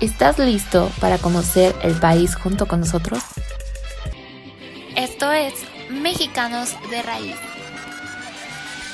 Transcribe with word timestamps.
¿Estás 0.00 0.38
listo 0.38 0.90
para 0.98 1.18
conocer 1.18 1.74
el 1.82 1.94
país 2.00 2.34
junto 2.34 2.66
con 2.66 2.80
nosotros? 2.80 3.22
Esto 4.96 5.30
es 5.30 5.52
Mexicanos 5.90 6.74
de 6.88 7.02
Raíz. 7.02 7.36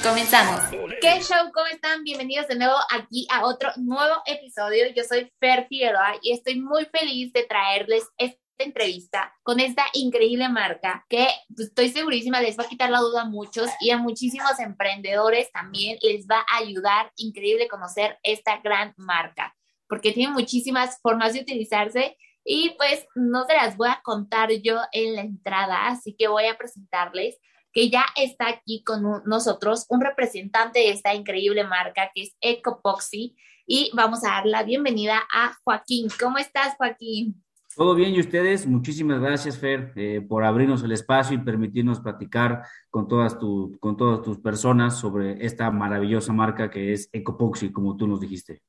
Comenzamos. 0.03 0.63
¿Qué 1.01 1.21
show? 1.21 1.53
¿Cómo 1.55 1.69
están? 1.69 2.03
Bienvenidos 2.03 2.49
de 2.49 2.57
nuevo 2.57 2.75
aquí 2.91 3.25
a 3.31 3.47
otro 3.47 3.71
nuevo 3.77 4.17
episodio. 4.27 4.87
Yo 4.97 5.05
soy 5.05 5.33
Fer 5.39 5.69
Figueroa 5.69 6.17
y 6.23 6.33
estoy 6.33 6.61
muy 6.61 6.87
feliz 6.87 7.33
de 7.33 7.45
traerles 7.45 8.03
esta 8.19 8.41
entrevista 8.59 9.33
con 9.45 9.61
esta 9.61 9.85
increíble 9.93 10.49
marca 10.49 11.07
que 11.09 11.29
pues, 11.55 11.69
estoy 11.69 11.91
segurísima 11.91 12.41
les 12.41 12.59
va 12.59 12.65
a 12.65 12.69
quitar 12.69 12.91
la 12.91 12.99
duda 12.99 13.23
a 13.23 13.29
muchos 13.29 13.71
y 13.81 13.91
a 13.91 13.99
muchísimos 13.99 14.59
emprendedores 14.59 15.53
también 15.53 15.99
les 16.03 16.27
va 16.27 16.45
a 16.51 16.57
ayudar 16.57 17.13
increíble 17.17 17.69
conocer 17.69 18.19
esta 18.25 18.59
gran 18.59 18.93
marca 18.97 19.56
porque 19.89 20.13
tiene 20.13 20.33
muchísimas 20.33 21.01
formas 21.01 21.33
de 21.35 21.41
utilizarse 21.41 22.17
y 22.45 22.75
pues 22.79 23.07
no 23.15 23.45
se 23.45 23.55
las 23.55 23.77
voy 23.77 23.89
a 23.89 24.01
contar 24.03 24.51
yo 24.63 24.79
en 24.93 25.17
la 25.17 25.23
entrada, 25.23 25.89
así 25.89 26.15
que 26.17 26.29
voy 26.29 26.47
a 26.47 26.57
presentarles 26.57 27.39
que 27.73 27.91
ya 27.91 28.07
está 28.17 28.49
aquí 28.49 28.83
con 28.85 29.23
nosotros 29.27 29.85
un 29.91 30.01
representante 30.01 30.79
de 30.79 30.91
esta 30.91 31.15
increíble 31.15 31.65
marca 31.65 32.11
que 32.15 32.23
es 32.23 32.37
Ecopoxy 32.41 33.37
y 33.67 33.91
vamos 33.95 34.25
a 34.25 34.29
dar 34.29 34.47
la 34.47 34.63
bienvenida 34.63 35.23
a 35.31 35.53
Joaquín. 35.63 36.09
¿Cómo 36.19 36.39
estás, 36.39 36.75
Joaquín? 36.79 37.43
Todo 37.77 37.95
bien, 37.95 38.15
y 38.15 38.21
ustedes, 38.21 38.67
muchísimas 38.67 39.21
gracias, 39.21 39.59
Fer, 39.59 39.93
eh, 39.97 40.25
por 40.27 40.45
abrirnos 40.45 40.83
el 40.83 40.93
espacio 40.93 41.37
y 41.37 41.45
permitirnos 41.45 42.01
platicar 42.01 42.63
con 42.89 43.07
todas, 43.07 43.39
tu, 43.39 43.77
con 43.81 43.99
todas 43.99 44.23
tus 44.23 44.39
personas 44.39 44.99
sobre 44.99 45.45
esta 45.45 45.71
maravillosa 45.71 46.33
marca 46.33 46.71
que 46.71 46.95
es 46.95 47.11
Ecopoxy, 47.13 47.73
como 47.73 47.95
tú 47.95 48.07
nos 48.07 48.21
dijiste. 48.21 48.63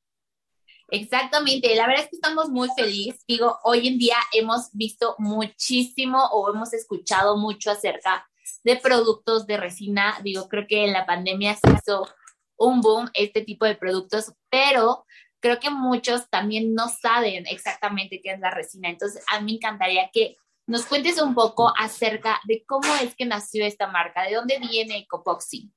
Exactamente, 0.90 1.74
la 1.74 1.86
verdad 1.86 2.04
es 2.04 2.10
que 2.10 2.16
estamos 2.16 2.48
muy 2.48 2.68
felices. 2.76 3.22
Digo, 3.26 3.58
hoy 3.64 3.88
en 3.88 3.98
día 3.98 4.16
hemos 4.32 4.70
visto 4.72 5.14
muchísimo 5.18 6.24
o 6.32 6.52
hemos 6.52 6.72
escuchado 6.72 7.36
mucho 7.36 7.70
acerca 7.70 8.26
de 8.64 8.76
productos 8.76 9.46
de 9.46 9.58
resina. 9.58 10.18
Digo, 10.22 10.48
creo 10.48 10.66
que 10.66 10.84
en 10.84 10.92
la 10.92 11.04
pandemia 11.04 11.56
se 11.56 11.70
hizo 11.72 12.08
un 12.56 12.80
boom 12.80 13.10
este 13.12 13.42
tipo 13.42 13.66
de 13.66 13.76
productos, 13.76 14.32
pero 14.50 15.04
creo 15.40 15.60
que 15.60 15.70
muchos 15.70 16.28
también 16.30 16.74
no 16.74 16.88
saben 16.88 17.46
exactamente 17.46 18.20
qué 18.22 18.32
es 18.32 18.40
la 18.40 18.50
resina. 18.50 18.88
Entonces, 18.88 19.22
a 19.30 19.40
mí 19.40 19.52
me 19.52 19.56
encantaría 19.56 20.10
que 20.12 20.36
nos 20.66 20.86
cuentes 20.86 21.20
un 21.20 21.34
poco 21.34 21.72
acerca 21.78 22.40
de 22.46 22.64
cómo 22.66 22.88
es 23.02 23.14
que 23.14 23.26
nació 23.26 23.64
esta 23.64 23.88
marca, 23.88 24.22
de 24.24 24.34
dónde 24.34 24.58
viene 24.58 24.98
Ecopoxy. 24.98 25.70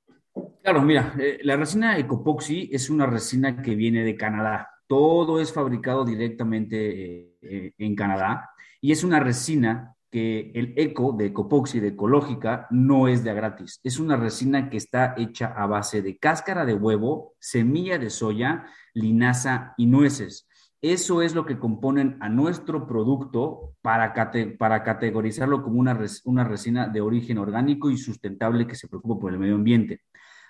Claro, 0.62 0.82
mira, 0.82 1.14
eh, 1.18 1.38
la 1.42 1.56
resina 1.56 1.98
Ecopoxy 1.98 2.70
es 2.72 2.90
una 2.90 3.06
resina 3.06 3.62
que 3.62 3.74
viene 3.74 4.04
de 4.04 4.16
Canadá. 4.16 4.70
Todo 4.92 5.40
es 5.40 5.54
fabricado 5.54 6.04
directamente 6.04 6.76
eh, 6.76 7.36
eh, 7.40 7.72
en 7.78 7.96
Canadá 7.96 8.50
y 8.78 8.92
es 8.92 9.04
una 9.04 9.20
resina 9.20 9.96
que 10.10 10.52
el 10.54 10.74
eco 10.76 11.14
de 11.14 11.28
ecopoxi 11.28 11.80
de 11.80 11.88
ecológica 11.88 12.66
no 12.68 13.08
es 13.08 13.24
de 13.24 13.32
gratis. 13.32 13.80
Es 13.84 13.98
una 13.98 14.18
resina 14.18 14.68
que 14.68 14.76
está 14.76 15.14
hecha 15.16 15.46
a 15.56 15.64
base 15.64 16.02
de 16.02 16.18
cáscara 16.18 16.66
de 16.66 16.74
huevo, 16.74 17.32
semilla 17.38 17.98
de 17.98 18.10
soya, 18.10 18.66
linaza 18.92 19.72
y 19.78 19.86
nueces. 19.86 20.46
Eso 20.82 21.22
es 21.22 21.34
lo 21.34 21.46
que 21.46 21.58
componen 21.58 22.18
a 22.20 22.28
nuestro 22.28 22.86
producto 22.86 23.74
para, 23.80 24.12
para 24.58 24.82
categorizarlo 24.82 25.62
como 25.62 25.80
una, 25.80 25.98
una 26.24 26.44
resina 26.44 26.86
de 26.86 27.00
origen 27.00 27.38
orgánico 27.38 27.90
y 27.90 27.96
sustentable 27.96 28.66
que 28.66 28.74
se 28.74 28.88
preocupa 28.88 29.22
por 29.22 29.32
el 29.32 29.38
medio 29.38 29.54
ambiente. 29.54 30.02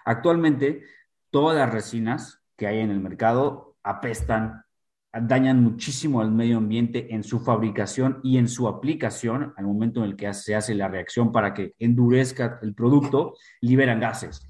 Actualmente, 0.04 0.82
todas 1.30 1.56
las 1.56 1.72
resinas 1.72 2.42
que 2.56 2.66
hay 2.66 2.80
en 2.80 2.90
el 2.90 2.98
mercado 2.98 3.71
apestan, 3.82 4.64
dañan 5.12 5.62
muchísimo 5.62 6.20
al 6.20 6.32
medio 6.32 6.58
ambiente 6.58 7.14
en 7.14 7.22
su 7.22 7.40
fabricación 7.40 8.20
y 8.22 8.38
en 8.38 8.48
su 8.48 8.68
aplicación, 8.68 9.52
al 9.56 9.66
momento 9.66 10.00
en 10.00 10.10
el 10.10 10.16
que 10.16 10.32
se 10.32 10.54
hace 10.54 10.74
la 10.74 10.88
reacción 10.88 11.32
para 11.32 11.52
que 11.52 11.74
endurezca 11.78 12.58
el 12.62 12.74
producto, 12.74 13.34
liberan 13.60 14.00
gases. 14.00 14.48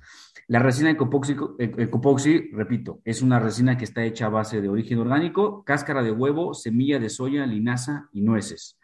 La 0.48 0.59
resina 0.59 0.91
ecopoxi, 0.91 1.37
ecopoxi, 1.59 2.50
repito, 2.53 3.00
es 3.04 3.22
una 3.22 3.38
resina 3.38 3.78
que 3.78 3.84
está 3.84 4.04
hecha 4.04 4.26
a 4.26 4.31
base 4.31 4.60
de 4.60 4.69
origen 4.69 4.98
orgánico, 4.98 5.64
cáscara 5.64 6.03
de 6.03 6.12
huevo, 6.12 6.53
semilla 6.53 6.99
de 6.99 7.09
soya, 7.09 7.47
linaza 7.47 8.09
y 8.12 8.22
nueces. 8.22 8.78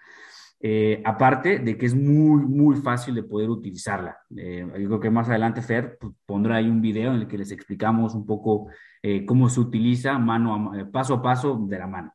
Eh, 0.61 1.01
aparte 1.05 1.61
de 1.61 1.79
que 1.79 1.87
es 1.87 1.95
muy, 1.95 2.43
muy 2.43 2.77
fácil 2.77 3.15
de 3.15 3.23
poder 3.23 3.49
utilizarla. 3.49 4.19
Eh, 4.37 4.67
yo 4.81 4.89
creo 4.89 5.01
que 5.01 5.11
más 5.11 5.29
adelante 5.29 5.63
Fer 5.63 5.99
pues, 5.99 6.13
pondrá 6.27 6.57
ahí 6.57 6.69
un 6.69 6.81
video 6.81 7.15
en 7.15 7.21
el 7.21 7.29
que 7.29 7.39
les 7.39 7.53
explicamos 7.53 8.15
un 8.15 8.27
poco 8.27 8.67
eh, 9.03 9.25
cómo 9.25 9.49
se 9.49 9.61
utiliza 9.61 10.19
mano 10.19 10.73
a, 10.75 10.91
paso 10.91 11.15
a 11.15 11.23
paso 11.23 11.57
de 11.61 11.79
la 11.79 11.87
mano. 11.87 12.13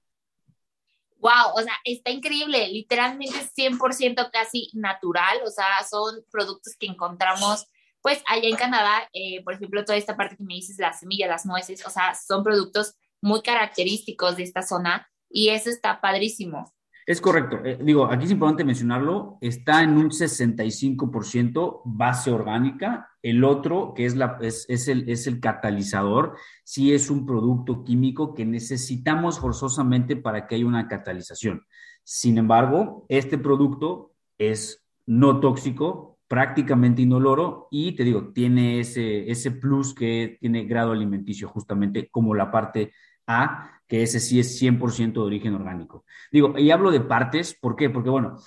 Wow, 1.20 1.56
o 1.56 1.62
sea, 1.62 1.74
está 1.86 2.12
increíble, 2.12 2.68
literalmente 2.68 3.38
100% 3.56 4.30
casi 4.30 4.70
natural, 4.74 5.38
o 5.46 5.50
sea, 5.50 5.82
son 5.90 6.16
productos 6.30 6.76
que 6.78 6.88
encontramos 6.88 7.66
pues 8.02 8.22
allá 8.28 8.50
en 8.50 8.58
Canadá, 8.58 9.10
por 9.46 9.54
ejemplo, 9.54 9.86
toda 9.86 9.98
esta 9.98 10.18
parte 10.18 10.36
que 10.36 10.44
me 10.44 10.56
dices, 10.56 10.78
la 10.78 10.92
semilla, 10.92 11.26
las 11.26 11.46
nueces, 11.46 11.88
o 11.88 11.90
sea, 11.90 12.14
son 12.16 12.44
productos 12.44 12.98
muy 13.22 13.42
característicos 13.42 14.36
de 14.36 14.44
esta 14.44 14.62
zona 14.62 15.10
y 15.30 15.48
eso 15.48 15.70
está 15.70 16.02
padrísimo. 16.02 16.74
Es 17.06 17.20
correcto. 17.20 17.60
Eh, 17.66 17.78
digo, 17.82 18.06
aquí 18.06 18.26
es 18.26 18.32
importante 18.32 18.64
mencionarlo, 18.64 19.38
está 19.42 19.84
en 19.84 19.98
un 19.98 20.10
65% 20.10 21.82
base 21.86 22.32
orgánica. 22.32 23.10
El 23.22 23.44
otro, 23.44 23.94
que 23.94 24.06
es, 24.06 24.16
la, 24.16 24.38
es, 24.42 24.88
el, 24.88 25.10
es 25.10 25.28
el 25.28 25.40
catalizador, 25.40 26.38
sí 26.64 26.94
es 26.94 27.10
un 27.10 27.26
producto 27.26 27.84
químico 27.84 28.34
que 28.34 28.46
necesitamos 28.46 29.40
forzosamente 29.40 30.16
para 30.16 30.48
que 30.48 30.56
haya 30.56 30.66
una 30.66 30.88
catalización. 30.88 31.66
Sin 32.04 32.38
embargo, 32.38 33.06
este 33.10 33.38
producto 33.38 34.14
es 34.38 34.86
no 35.06 35.40
tóxico, 35.40 36.14
prácticamente 36.28 37.02
inoloro 37.02 37.68
y 37.70 37.92
te 37.96 38.04
digo, 38.04 38.32
tiene 38.34 38.80
ese, 38.80 39.30
ese 39.30 39.52
plus 39.52 39.94
que 39.94 40.38
tiene 40.40 40.66
grado 40.66 40.92
alimenticio, 40.92 41.48
justamente 41.48 42.10
como 42.10 42.34
la 42.34 42.50
parte 42.50 42.92
A 43.28 43.70
que 43.88 44.04
ese 44.04 44.20
sí 44.20 44.40
es 44.40 44.62
100% 44.62 45.14
de 45.14 45.20
origen 45.20 45.56
orgánico. 45.56 46.06
Digo, 46.32 46.58
y 46.58 46.72
hablo 46.72 46.92
de 46.92 47.02
partes, 47.02 47.54
¿por 47.54 47.76
qué? 47.76 47.90
Porque, 47.90 48.10
bueno, 48.10 48.38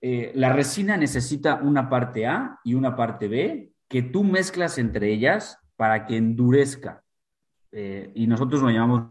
eh, 0.00 0.32
la 0.34 0.52
resina 0.52 0.96
necesita 0.96 1.56
una 1.56 1.88
parte 1.88 2.26
A 2.26 2.58
y 2.64 2.74
una 2.74 2.96
parte 2.96 3.28
B 3.28 3.72
que 3.88 4.02
tú 4.02 4.24
mezclas 4.24 4.78
entre 4.78 5.12
ellas 5.12 5.58
para 5.76 6.06
que 6.06 6.16
endurezca. 6.16 7.02
Eh, 7.72 8.10
y 8.14 8.26
nosotros 8.26 8.62
lo 8.62 8.70
llamamos 8.70 9.10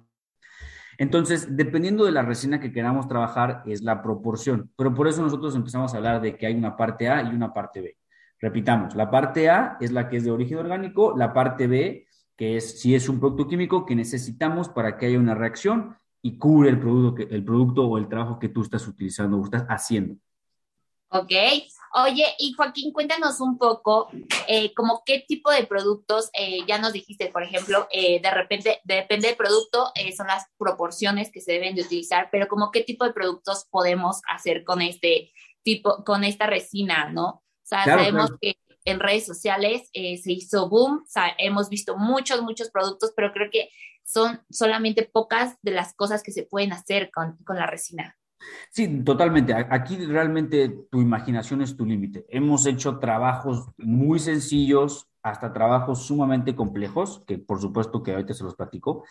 entonces, 1.00 1.56
dependiendo 1.56 2.04
de 2.04 2.12
la 2.12 2.24
resina 2.24 2.60
que 2.60 2.74
queramos 2.74 3.08
trabajar, 3.08 3.64
es 3.66 3.82
la 3.82 4.04
proporción. 4.04 4.70
Pero 4.76 4.94
por 4.94 5.08
eso 5.08 5.22
nosotros 5.22 5.56
empezamos 5.56 5.94
a 5.94 5.98
hablar 5.98 6.20
de 6.20 6.36
que 6.36 6.46
hay 6.46 6.56
una 6.56 6.76
parte 6.76 7.08
A 7.08 7.24
y 7.24 7.30
una 7.30 7.54
parte 7.54 7.80
B. 7.80 7.98
Repitamos, 8.38 8.96
la 8.96 9.10
parte 9.10 9.50
A 9.50 9.78
es 9.80 9.94
la 9.94 10.10
que 10.10 10.18
es 10.18 10.26
de 10.26 10.32
origen 10.32 10.58
orgánico, 10.58 11.16
la 11.18 11.34
parte 11.34 11.68
B 11.68 12.06
que 12.40 12.56
es 12.56 12.80
si 12.80 12.96
es 12.96 13.10
un 13.10 13.20
producto 13.20 13.50
químico 13.50 13.86
que 13.86 13.98
necesitamos 13.98 14.70
para 14.70 14.98
que 14.98 15.08
haya 15.08 15.20
una 15.20 15.36
reacción 15.36 15.98
y 16.22 16.38
cubre 16.38 16.70
el 16.70 16.80
producto, 16.80 17.22
el 17.22 17.44
producto 17.44 17.86
o 17.86 17.98
el 17.98 18.08
trabajo 18.08 18.40
que 18.40 18.48
tú 18.48 18.62
estás 18.62 18.88
utilizando 18.88 19.38
o 19.38 19.44
estás 19.44 19.66
haciendo. 19.68 20.16
Ok. 21.10 21.34
Oye, 21.96 22.26
y 22.38 22.54
Joaquín, 22.54 22.94
cuéntanos 22.94 23.42
un 23.42 23.58
poco, 23.58 24.08
eh, 24.48 24.74
como 24.74 25.04
qué 25.06 25.26
tipo 25.28 25.52
de 25.52 25.66
productos, 25.66 26.30
eh, 26.32 26.60
ya 26.66 26.78
nos 26.78 26.94
dijiste, 26.94 27.28
por 27.28 27.44
ejemplo, 27.44 27.90
eh, 27.92 28.22
de 28.22 28.32
repente, 28.32 28.80
depende 28.86 29.28
del 29.28 29.36
producto, 29.36 29.92
son 30.16 30.28
las 30.28 30.46
proporciones 30.58 31.32
que 31.34 31.42
se 31.42 31.52
deben 31.52 31.76
de 31.76 31.82
utilizar, 31.82 32.30
pero 32.32 32.48
como 32.48 32.72
qué 32.72 32.86
tipo 32.86 33.04
de 33.04 33.12
productos 33.12 33.66
podemos 33.70 34.22
hacer 34.30 34.64
con 34.64 34.82
este 34.82 35.34
tipo, 35.62 36.06
con 36.06 36.24
esta 36.24 36.48
resina, 36.48 37.10
¿no? 37.10 37.28
O 37.28 37.44
sea, 37.64 37.84
sabemos 37.84 38.32
que 38.40 38.56
en 38.86 39.00
redes 39.00 39.26
sociales 39.26 39.90
eh, 39.94 40.18
se 40.18 40.32
hizo 40.32 40.70
boom, 40.70 41.04
hemos 41.38 41.70
visto 41.70 41.98
muchos, 41.98 42.42
muchos 42.42 42.70
productos, 42.70 43.14
pero 43.16 43.32
creo 43.32 43.50
que 43.52 43.70
son 44.04 44.42
solamente 44.50 45.04
pocas 45.12 45.58
de 45.62 45.72
las 45.72 45.94
cosas 45.94 46.24
que 46.24 46.32
se 46.32 46.44
pueden 46.44 46.74
hacer 46.74 47.12
con, 47.12 47.38
con 47.46 47.58
la 47.58 47.68
resina. 47.68 48.16
Sí, 48.72 49.04
totalmente. 49.04 49.54
Aquí 49.54 49.98
realmente 50.06 50.70
tu 50.90 51.02
imaginación 51.02 51.62
es 51.62 51.76
tu 51.76 51.86
límite. 51.86 52.26
Hemos 52.30 52.66
hecho 52.66 52.98
trabajos 53.00 53.70
muy 53.78 54.20
sencillos 54.20 55.08
hasta 55.22 55.52
trabajos 55.54 56.06
sumamente 56.06 56.56
complejos, 56.56 57.24
que 57.28 57.38
por 57.38 57.60
supuesto 57.60 58.02
que 58.02 58.14
ahorita 58.14 58.34
se 58.34 58.44
los 58.44 58.56
platico. 58.56 59.04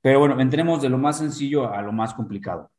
Pero 0.00 0.18
bueno, 0.18 0.40
entremos 0.40 0.82
de 0.82 0.88
lo 0.88 0.98
más 0.98 1.18
sencillo 1.18 1.72
a 1.72 1.80
lo 1.82 1.92
más 1.92 2.14
complicado. 2.14 2.70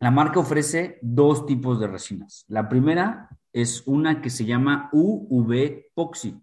La 0.00 0.10
marca 0.10 0.40
ofrece 0.40 0.98
dos 1.02 1.46
tipos 1.46 1.80
de 1.80 1.88
resinas. 1.88 2.44
La 2.48 2.68
primera 2.68 3.28
es 3.52 3.82
una 3.86 4.20
que 4.20 4.30
se 4.30 4.44
llama 4.44 4.88
UV 4.92 5.90
Poxy, 5.94 6.40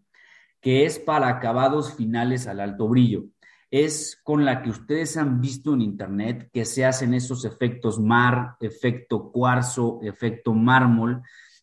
que 0.61 0.85
es 0.85 0.99
para 0.99 1.27
acabados 1.27 1.93
finales 1.93 2.47
al 2.47 2.59
alto 2.59 2.87
brillo. 2.87 3.25
Es 3.71 4.19
con 4.23 4.45
la 4.45 4.61
que 4.61 4.69
ustedes 4.69 5.17
han 5.17 5.41
visto 5.41 5.73
en 5.73 5.81
internet 5.81 6.49
que 6.53 6.65
se 6.65 6.85
hacen 6.85 7.13
esos 7.13 7.45
efectos 7.45 7.99
mar, 7.99 8.55
efecto 8.59 9.31
cuarzo, 9.31 9.99
efecto 10.01 10.53
mármol. 10.53 11.21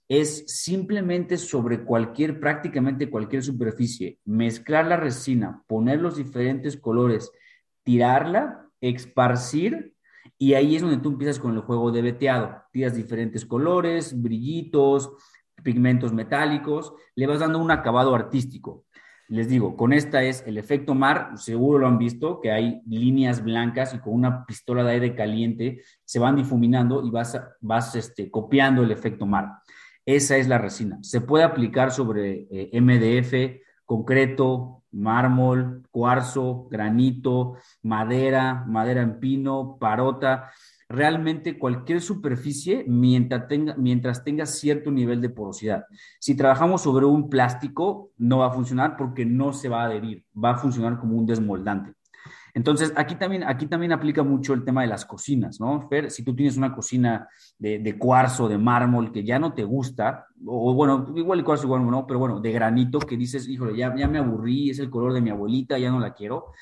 Es 0.08 0.44
simplemente 0.46 1.38
sobre 1.38 1.84
cualquier, 1.84 2.38
prácticamente 2.38 3.08
cualquier 3.08 3.42
superficie, 3.42 4.18
mezclar 4.24 4.86
la 4.86 4.96
resina, 4.96 5.64
poner 5.66 6.00
los 6.00 6.16
diferentes 6.16 6.76
colores, 6.76 7.30
tirarla, 7.82 8.68
esparcir 8.80 9.91
y 10.38 10.54
ahí 10.54 10.76
es 10.76 10.82
donde 10.82 10.98
tú 10.98 11.10
empiezas 11.10 11.38
con 11.38 11.54
el 11.54 11.60
juego 11.60 11.92
de 11.92 12.02
veteado. 12.02 12.62
Tiras 12.72 12.94
diferentes 12.94 13.46
colores, 13.46 14.20
brillitos, 14.20 15.12
pigmentos 15.62 16.12
metálicos, 16.12 16.94
le 17.14 17.26
vas 17.26 17.40
dando 17.40 17.58
un 17.58 17.70
acabado 17.70 18.14
artístico. 18.14 18.84
Les 19.28 19.48
digo, 19.48 19.76
con 19.76 19.92
esta 19.92 20.22
es 20.22 20.44
el 20.46 20.58
efecto 20.58 20.94
mar, 20.94 21.30
seguro 21.36 21.78
lo 21.78 21.86
han 21.86 21.96
visto, 21.96 22.40
que 22.40 22.50
hay 22.50 22.82
líneas 22.86 23.42
blancas 23.42 23.94
y 23.94 23.98
con 23.98 24.12
una 24.12 24.44
pistola 24.44 24.84
de 24.84 24.92
aire 24.92 25.14
caliente 25.14 25.80
se 26.04 26.18
van 26.18 26.36
difuminando 26.36 27.02
y 27.02 27.10
vas, 27.10 27.40
vas 27.60 27.94
este, 27.96 28.30
copiando 28.30 28.82
el 28.82 28.90
efecto 28.90 29.24
mar. 29.24 29.48
Esa 30.04 30.36
es 30.36 30.48
la 30.48 30.58
resina. 30.58 30.98
Se 31.02 31.20
puede 31.20 31.44
aplicar 31.44 31.92
sobre 31.92 32.46
eh, 32.50 32.80
MDF, 32.80 33.62
concreto, 33.86 34.81
mármol, 34.92 35.82
cuarzo, 35.90 36.68
granito, 36.70 37.56
madera, 37.82 38.64
madera 38.66 39.02
en 39.02 39.18
pino, 39.18 39.76
parota, 39.80 40.50
realmente 40.88 41.58
cualquier 41.58 42.00
superficie 42.00 42.84
mientras 42.86 43.48
tenga, 43.48 43.74
mientras 43.76 44.22
tenga 44.22 44.46
cierto 44.46 44.90
nivel 44.90 45.20
de 45.20 45.30
porosidad. 45.30 45.86
Si 46.20 46.36
trabajamos 46.36 46.82
sobre 46.82 47.06
un 47.06 47.30
plástico, 47.30 48.10
no 48.18 48.38
va 48.38 48.48
a 48.48 48.52
funcionar 48.52 48.96
porque 48.96 49.24
no 49.24 49.52
se 49.52 49.68
va 49.68 49.82
a 49.82 49.86
adherir, 49.86 50.24
va 50.32 50.50
a 50.50 50.58
funcionar 50.58 50.98
como 50.98 51.16
un 51.16 51.26
desmoldante. 51.26 51.94
Entonces, 52.54 52.92
aquí 52.96 53.14
también, 53.14 53.44
aquí 53.44 53.66
también 53.66 53.92
aplica 53.92 54.22
mucho 54.22 54.52
el 54.52 54.64
tema 54.64 54.82
de 54.82 54.88
las 54.88 55.06
cocinas, 55.06 55.58
¿no? 55.58 55.88
Fer, 55.88 56.10
si 56.10 56.22
tú 56.22 56.36
tienes 56.36 56.56
una 56.56 56.74
cocina 56.74 57.26
de, 57.58 57.78
de 57.78 57.98
cuarzo, 57.98 58.46
de 58.46 58.58
mármol, 58.58 59.10
que 59.10 59.24
ya 59.24 59.38
no 59.38 59.54
te 59.54 59.64
gusta, 59.64 60.26
o, 60.44 60.74
bueno, 60.74 61.12
igual 61.16 61.38
el 61.38 61.44
cuarzo, 61.44 61.64
igual 61.64 61.86
no, 61.86 62.06
pero 62.06 62.18
bueno, 62.18 62.40
de 62.40 62.52
granito, 62.52 62.98
que 62.98 63.16
dices, 63.16 63.48
híjole, 63.48 63.76
ya, 63.76 63.94
ya 63.96 64.06
me 64.06 64.18
aburrí, 64.18 64.68
es 64.68 64.78
el 64.80 64.90
color 64.90 65.14
de 65.14 65.22
mi 65.22 65.30
abuelita, 65.30 65.78
ya 65.78 65.90
no 65.90 65.98
la 65.98 66.12
quiero. 66.12 66.52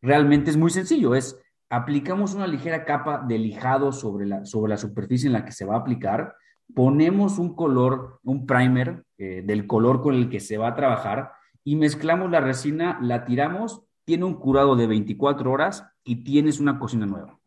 Realmente 0.00 0.50
es 0.50 0.56
muy 0.56 0.70
sencillo, 0.70 1.16
es 1.16 1.40
aplicamos 1.68 2.34
una 2.34 2.46
ligera 2.46 2.84
capa 2.84 3.24
de 3.26 3.38
lijado 3.38 3.90
sobre 3.90 4.26
la, 4.26 4.44
sobre 4.44 4.70
la 4.70 4.76
superficie 4.76 5.26
en 5.26 5.32
la 5.32 5.44
que 5.44 5.52
se 5.52 5.64
va 5.64 5.74
a 5.74 5.78
aplicar, 5.78 6.36
ponemos 6.72 7.38
un 7.38 7.54
color, 7.56 8.20
un 8.22 8.46
primer 8.46 9.04
eh, 9.18 9.42
del 9.44 9.66
color 9.66 10.00
con 10.00 10.14
el 10.14 10.28
que 10.28 10.40
se 10.40 10.58
va 10.58 10.68
a 10.68 10.74
trabajar 10.76 11.32
y 11.64 11.76
mezclamos 11.76 12.30
la 12.30 12.40
resina, 12.40 12.98
la 13.02 13.24
tiramos 13.24 13.83
tiene 14.04 14.24
un 14.24 14.34
curado 14.34 14.76
de 14.76 14.86
24 14.86 15.50
horas 15.50 15.84
y 16.04 16.24
tienes 16.24 16.60
una 16.60 16.78
cocina 16.78 17.06
nueva. 17.06 17.38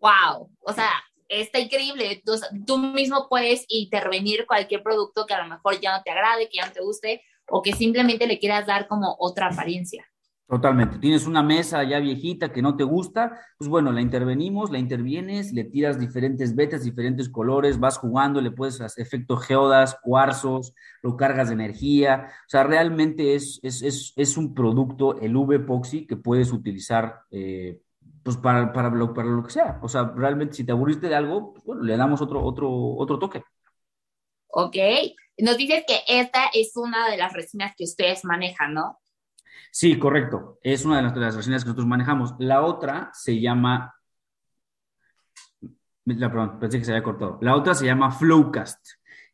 Wow, 0.00 0.50
o 0.60 0.72
sea, 0.72 0.90
está 1.28 1.58
increíble. 1.58 2.22
Tú 2.66 2.78
mismo 2.78 3.28
puedes 3.28 3.64
intervenir 3.68 4.46
cualquier 4.46 4.82
producto 4.82 5.26
que 5.26 5.34
a 5.34 5.42
lo 5.42 5.48
mejor 5.48 5.80
ya 5.80 5.96
no 5.96 6.02
te 6.02 6.10
agrade, 6.10 6.48
que 6.48 6.58
ya 6.58 6.66
no 6.66 6.72
te 6.72 6.82
guste 6.82 7.22
o 7.48 7.62
que 7.62 7.72
simplemente 7.72 8.26
le 8.26 8.38
quieras 8.38 8.66
dar 8.66 8.88
como 8.88 9.16
otra 9.18 9.48
apariencia. 9.48 10.06
Totalmente. 10.52 10.98
Tienes 10.98 11.26
una 11.26 11.42
mesa 11.42 11.82
ya 11.82 11.98
viejita 11.98 12.52
que 12.52 12.60
no 12.60 12.76
te 12.76 12.84
gusta, 12.84 13.40
pues 13.56 13.70
bueno, 13.70 13.90
la 13.90 14.02
intervenimos, 14.02 14.70
la 14.70 14.78
intervienes, 14.78 15.50
le 15.54 15.64
tiras 15.64 15.98
diferentes 15.98 16.54
vetas, 16.54 16.84
diferentes 16.84 17.30
colores, 17.30 17.80
vas 17.80 17.96
jugando, 17.96 18.38
le 18.42 18.50
puedes 18.50 18.78
hacer 18.82 19.02
efecto 19.02 19.38
geodas, 19.38 19.96
cuarzos, 20.02 20.74
lo 21.00 21.16
cargas 21.16 21.48
de 21.48 21.54
energía. 21.54 22.26
O 22.28 22.50
sea, 22.50 22.64
realmente 22.64 23.34
es, 23.34 23.60
es, 23.62 24.12
es, 24.14 24.36
un 24.36 24.52
producto, 24.52 25.18
el 25.22 25.34
V-Poxy, 25.34 26.06
que 26.06 26.18
puedes 26.18 26.52
utilizar 26.52 27.22
eh, 27.30 27.80
pues 28.22 28.36
para, 28.36 28.74
para, 28.74 28.90
lo, 28.90 29.14
para 29.14 29.30
lo 29.30 29.42
que 29.42 29.52
sea. 29.52 29.78
O 29.80 29.88
sea, 29.88 30.12
realmente 30.14 30.56
si 30.56 30.64
te 30.64 30.72
aburriste 30.72 31.08
de 31.08 31.14
algo, 31.14 31.54
pues 31.54 31.64
bueno, 31.64 31.82
le 31.82 31.96
damos 31.96 32.20
otro, 32.20 32.44
otro, 32.44 32.70
otro 32.70 33.18
toque. 33.18 33.42
Ok. 34.48 34.76
Nos 35.38 35.56
dices 35.56 35.84
que 35.88 36.00
esta 36.06 36.50
es 36.52 36.72
una 36.76 37.08
de 37.08 37.16
las 37.16 37.32
resinas 37.32 37.72
que 37.74 37.84
ustedes 37.84 38.22
manejan, 38.26 38.74
¿no? 38.74 38.98
Sí, 39.70 39.98
correcto. 39.98 40.58
Es 40.62 40.84
una 40.84 40.96
de 40.96 41.02
las, 41.02 41.14
de 41.14 41.30
resinas 41.30 41.62
que 41.62 41.68
nosotros 41.68 41.86
manejamos. 41.86 42.34
La 42.38 42.62
otra 42.62 43.10
se 43.14 43.40
llama. 43.40 43.94
La, 46.04 46.30
perdón, 46.30 46.58
pensé 46.58 46.78
que 46.78 46.84
se 46.84 46.92
había 46.92 47.02
cortado. 47.02 47.38
La 47.40 47.56
otra 47.56 47.74
se 47.74 47.86
llama 47.86 48.10
Flowcast, 48.10 48.84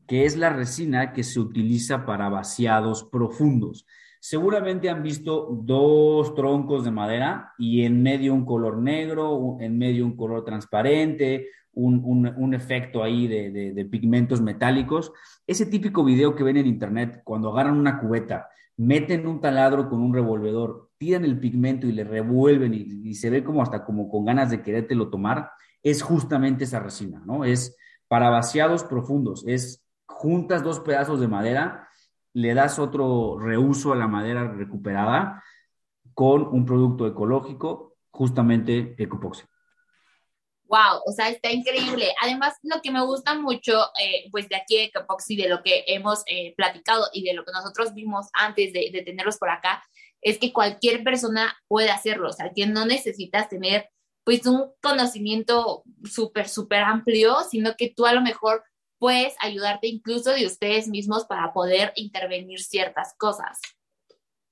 que 0.07 0.25
es 0.25 0.37
la 0.37 0.51
resina 0.51 1.13
que 1.13 1.25
se 1.25 1.41
utiliza 1.41 2.05
para 2.05 2.29
vaciados 2.29 3.05
profundos. 3.05 3.87
Seguramente 4.21 4.91
han 4.91 5.03
visto 5.03 5.49
dos 5.63 6.35
troncos 6.35 6.85
de 6.85 6.91
madera 6.91 7.55
y 7.57 7.85
en 7.85 8.03
medio 8.03 8.35
un 8.35 8.45
color 8.45 8.79
negro, 8.79 9.57
en 9.61 9.79
medio 9.79 10.05
un 10.05 10.17
color 10.17 10.45
transparente, 10.45 11.49
un, 11.73 12.55
efecto 12.55 13.03
ahí 13.03 13.27
de, 13.29 13.73
de, 13.73 13.85
pigmentos 13.85 14.41
metálicos. 14.41 15.13
Ese 15.47 15.67
típico 15.67 16.05
video 16.05 16.35
que 16.35 16.43
ven 16.43 16.57
en 16.57 16.67
internet 16.67 17.23
cuando 17.25 17.51
agarran 17.51 17.79
una 17.79 18.01
cubeta 18.01 18.49
meten 18.79 19.27
un 19.27 19.41
taladro 19.41 19.89
con 19.91 20.01
un 20.01 20.15
revolvedor, 20.15 20.91
tiran 20.99 21.25
el 21.25 21.39
pigmento 21.39 21.87
y 21.87 21.93
le 21.93 22.05
revuelven 22.05 22.73
y, 22.75 23.15
se 23.15 23.29
ve 23.29 23.45
como 23.45 23.61
hasta 23.61 23.85
como 23.85 24.09
con 24.09 24.25
ganas 24.25 24.51
de 24.51 24.63
querértelo 24.63 25.11
tomar, 25.11 25.51
es 25.83 26.03
justamente 26.03 26.65
esa 26.65 26.81
resina, 26.81 27.21
¿no? 27.27 27.45
Es 27.45 27.77
para 28.07 28.31
vaciados 28.31 28.85
profundos, 28.85 29.45
es 29.47 29.85
juntas 30.07 30.63
dos 30.63 30.81
pedazos 30.81 31.21
de 31.21 31.29
madera, 31.29 31.89
le 32.33 32.55
das 32.55 32.79
otro 32.79 33.39
reuso 33.39 33.93
a 33.93 33.97
la 33.97 34.07
madera 34.07 34.53
recuperada 34.53 35.43
con 36.15 36.43
un 36.43 36.65
producto 36.65 37.07
ecológico, 37.07 37.97
justamente 38.11 38.95
Ecopoxy. 38.97 39.45
Wow, 40.69 41.01
o 41.07 41.13
sea, 41.13 41.31
está 41.31 41.51
increíble. 41.51 42.13
Además, 42.23 42.55
lo 42.63 42.83
que 42.83 42.91
me 42.91 43.03
gusta 43.03 43.35
mucho, 43.35 43.73
eh, 43.99 44.29
pues 44.31 44.49
de 44.51 44.57
aquí 44.57 44.77
de 44.77 44.91
Capoxy, 44.91 45.35
de 45.35 45.49
lo 45.49 45.63
que 45.63 45.85
hemos 45.87 46.23
eh, 46.27 46.55
platicado 46.57 47.07
y 47.15 47.25
de 47.25 47.33
lo 47.33 47.45
que 47.45 47.53
nosotros 47.53 47.95
vimos 47.95 48.27
antes 48.35 48.75
de, 48.75 48.91
de, 48.93 49.03
tenerlos 49.03 49.39
por 49.39 49.49
acá, 49.49 49.83
es 50.21 50.39
que 50.39 50.53
cualquier 50.53 51.03
persona 51.05 51.57
puede 51.69 51.91
hacerlo, 51.91 52.29
o 52.29 52.33
sea, 52.33 52.53
que 52.55 52.67
no 52.67 52.85
necesitas 52.85 53.49
tener 53.49 53.89
pues 54.25 54.45
un 54.47 54.71
conocimiento 54.83 55.85
súper, 56.05 56.49
súper 56.49 56.83
amplio, 56.83 57.37
sino 57.51 57.75
que 57.79 57.95
tú 57.97 58.05
a 58.05 58.13
lo 58.13 58.21
mejor 58.21 58.63
puedes 58.99 59.35
ayudarte 59.41 59.87
incluso 59.87 60.33
de 60.33 60.45
ustedes 60.45 60.87
mismos 60.87 61.25
para 61.25 61.55
poder 61.55 61.93
intervenir 61.97 62.61
ciertas 62.61 63.15
cosas. 63.17 63.59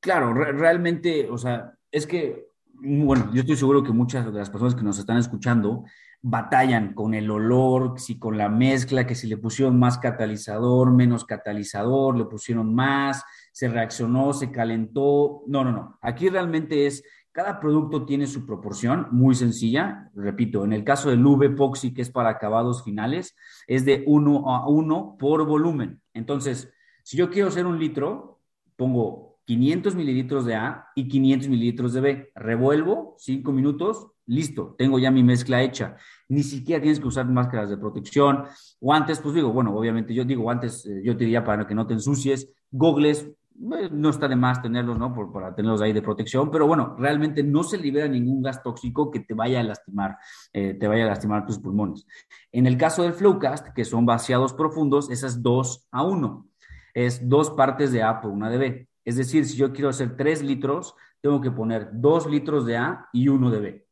Claro, 0.00 0.32
realmente, 0.32 1.28
o 1.28 1.36
sea, 1.36 1.74
es 1.90 2.06
que, 2.06 2.46
bueno, 2.72 3.30
yo 3.34 3.40
estoy 3.40 3.56
seguro 3.56 3.82
que 3.82 3.92
muchas 3.92 4.24
de 4.24 4.38
las 4.38 4.48
personas 4.48 4.74
que 4.74 4.82
nos 4.82 4.98
están 4.98 5.18
escuchando 5.18 5.84
batallan 6.28 6.92
con 6.92 7.14
el 7.14 7.30
olor, 7.30 8.00
si 8.00 8.18
con 8.18 8.36
la 8.36 8.48
mezcla, 8.48 9.06
que 9.06 9.14
si 9.14 9.28
le 9.28 9.36
pusieron 9.36 9.78
más 9.78 9.98
catalizador, 9.98 10.90
menos 10.90 11.24
catalizador, 11.24 12.18
le 12.18 12.24
pusieron 12.24 12.74
más, 12.74 13.22
se 13.52 13.68
reaccionó, 13.68 14.32
se 14.32 14.50
calentó. 14.50 15.44
No, 15.46 15.62
no, 15.62 15.70
no. 15.70 15.98
Aquí 16.02 16.28
realmente 16.28 16.88
es, 16.88 17.04
cada 17.30 17.60
producto 17.60 18.04
tiene 18.04 18.26
su 18.26 18.44
proporción 18.44 19.06
muy 19.12 19.36
sencilla. 19.36 20.10
Repito, 20.16 20.64
en 20.64 20.72
el 20.72 20.82
caso 20.82 21.10
del 21.10 21.24
V-Epoxy, 21.24 21.94
que 21.94 22.02
es 22.02 22.10
para 22.10 22.30
acabados 22.30 22.82
finales, 22.82 23.36
es 23.68 23.84
de 23.84 24.02
1 24.04 24.50
a 24.50 24.68
1 24.68 25.16
por 25.20 25.46
volumen. 25.46 26.00
Entonces, 26.12 26.72
si 27.04 27.16
yo 27.16 27.30
quiero 27.30 27.50
hacer 27.50 27.66
un 27.66 27.78
litro, 27.78 28.40
pongo 28.74 29.38
500 29.44 29.94
mililitros 29.94 30.44
de 30.44 30.56
A 30.56 30.88
y 30.96 31.06
500 31.06 31.48
mililitros 31.48 31.92
de 31.92 32.00
B. 32.00 32.32
Revuelvo 32.34 33.14
5 33.18 33.52
minutos, 33.52 34.08
listo, 34.26 34.74
tengo 34.76 34.98
ya 34.98 35.10
mi 35.10 35.22
mezcla 35.22 35.62
hecha. 35.62 35.96
Ni 36.28 36.42
siquiera 36.42 36.80
tienes 36.80 37.00
que 37.00 37.08
usar 37.08 37.26
máscaras 37.26 37.70
de 37.70 37.76
protección. 37.76 38.44
O 38.80 38.92
antes, 38.92 39.20
pues 39.20 39.34
digo, 39.34 39.52
bueno, 39.52 39.74
obviamente 39.74 40.12
yo 40.14 40.24
digo 40.24 40.50
antes, 40.50 40.84
eh, 40.86 41.00
yo 41.04 41.16
te 41.16 41.24
diría 41.24 41.44
para 41.44 41.66
que 41.66 41.74
no 41.74 41.86
te 41.86 41.94
ensucies, 41.94 42.50
gogles, 42.70 43.28
eh, 43.58 43.88
no 43.90 44.10
está 44.10 44.28
de 44.28 44.36
más 44.36 44.60
tenerlos, 44.60 44.98
¿no? 44.98 45.14
Por, 45.14 45.32
para 45.32 45.54
tenerlos 45.54 45.80
ahí 45.80 45.92
de 45.92 46.02
protección, 46.02 46.50
pero 46.50 46.66
bueno, 46.66 46.94
realmente 46.98 47.42
no 47.42 47.62
se 47.62 47.78
libera 47.78 48.06
ningún 48.06 48.42
gas 48.42 48.62
tóxico 48.62 49.10
que 49.10 49.20
te 49.20 49.34
vaya 49.34 49.60
a 49.60 49.62
lastimar, 49.62 50.18
eh, 50.52 50.74
te 50.74 50.86
vaya 50.86 51.04
a 51.04 51.08
lastimar 51.08 51.46
tus 51.46 51.58
pulmones. 51.58 52.06
En 52.52 52.66
el 52.66 52.76
caso 52.76 53.02
del 53.02 53.14
Flowcast, 53.14 53.68
que 53.68 53.84
son 53.84 54.04
vaciados 54.04 54.52
profundos, 54.52 55.10
esas 55.10 55.42
dos 55.42 55.86
a 55.90 56.02
uno. 56.02 56.48
Es 56.92 57.28
dos 57.28 57.50
partes 57.50 57.92
de 57.92 58.02
A 58.02 58.20
por 58.20 58.30
una 58.30 58.50
de 58.50 58.58
B. 58.58 58.88
Es 59.04 59.16
decir, 59.16 59.46
si 59.46 59.56
yo 59.56 59.72
quiero 59.72 59.90
hacer 59.90 60.16
tres 60.16 60.42
litros, 60.42 60.94
tengo 61.20 61.40
que 61.40 61.50
poner 61.50 61.90
dos 61.92 62.26
litros 62.26 62.66
de 62.66 62.76
A 62.76 63.08
y 63.12 63.28
uno 63.28 63.50
de 63.50 63.60
B. 63.60 63.85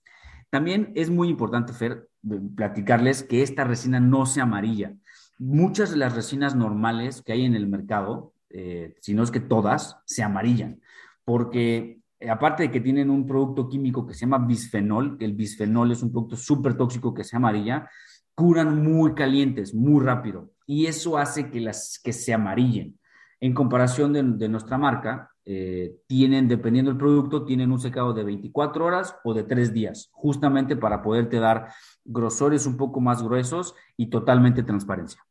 También 0.54 0.92
es 0.94 1.10
muy 1.10 1.30
importante, 1.30 1.72
Fer, 1.72 2.08
platicarles 2.54 3.24
que 3.24 3.42
esta 3.42 3.64
resina 3.64 3.98
no 3.98 4.24
se 4.24 4.40
amarilla. 4.40 4.94
Muchas 5.36 5.90
de 5.90 5.96
las 5.96 6.14
resinas 6.14 6.54
normales 6.54 7.22
que 7.22 7.32
hay 7.32 7.44
en 7.44 7.56
el 7.56 7.66
mercado, 7.66 8.34
eh, 8.50 8.94
si 9.00 9.14
no 9.14 9.24
es 9.24 9.32
que 9.32 9.40
todas, 9.40 9.96
se 10.04 10.22
amarillan, 10.22 10.80
porque 11.24 11.98
eh, 12.20 12.30
aparte 12.30 12.62
de 12.62 12.70
que 12.70 12.80
tienen 12.80 13.10
un 13.10 13.26
producto 13.26 13.68
químico 13.68 14.06
que 14.06 14.14
se 14.14 14.20
llama 14.20 14.46
bisfenol, 14.46 15.18
que 15.18 15.24
el 15.24 15.32
bisfenol 15.32 15.90
es 15.90 16.04
un 16.04 16.12
producto 16.12 16.36
súper 16.36 16.76
tóxico 16.76 17.12
que 17.12 17.24
se 17.24 17.34
amarilla, 17.34 17.90
curan 18.36 18.80
muy 18.80 19.12
calientes, 19.12 19.74
muy 19.74 20.04
rápido, 20.04 20.52
y 20.68 20.86
eso 20.86 21.18
hace 21.18 21.50
que, 21.50 21.62
las, 21.62 21.98
que 21.98 22.12
se 22.12 22.32
amarillen. 22.32 22.96
En 23.40 23.54
comparación 23.54 24.12
de, 24.12 24.48
nuestra 24.48 24.78
marca, 24.78 25.30
eh, 25.44 25.96
tienen, 26.06 26.48
dependiendo 26.48 26.90
del 26.90 26.98
producto, 26.98 27.44
tienen 27.44 27.70
un 27.72 27.80
secado 27.80 28.12
de 28.12 28.24
24 28.24 28.84
horas 28.84 29.16
o 29.24 29.34
de 29.34 29.42
3 29.42 29.72
días, 29.72 30.08
justamente 30.12 30.76
para 30.76 31.02
poderte 31.02 31.38
dar 31.38 31.72
grosores 32.04 32.66
un 32.66 32.76
poco 32.76 33.00
más 33.00 33.22
gruesos 33.22 33.74
y 33.96 34.08
totalmente 34.08 34.62
transparencia. 34.62 35.24